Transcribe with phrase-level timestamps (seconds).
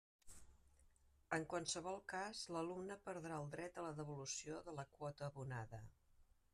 [1.37, 5.87] En qualsevol cas l'alumne perdrà el dret a la devolució de la quota abonada.